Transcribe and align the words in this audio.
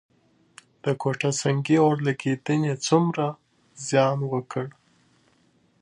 د 0.83 0.85
کوټه 1.01 1.29
سنګي 1.41 1.77
اورلګیدنې 1.85 2.73
څومره 2.87 3.25
زیان 3.87 4.17
وکړ؟ 4.31 4.67